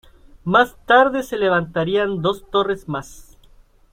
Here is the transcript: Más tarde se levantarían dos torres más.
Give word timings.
Más 0.45 0.75
tarde 0.87 1.21
se 1.21 1.37
levantarían 1.37 2.23
dos 2.23 2.49
torres 2.49 2.89
más. 2.89 3.37